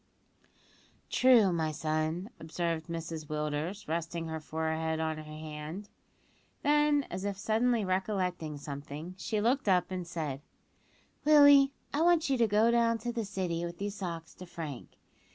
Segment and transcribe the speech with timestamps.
[1.11, 5.89] "True, my son," observed Mrs Willders, resting her forehead on her hand;
[6.63, 10.41] then, as if suddenly recollecting something, she looked up and said,
[11.23, 14.97] "Willie, I want you to go down to the City with these socks to Frank.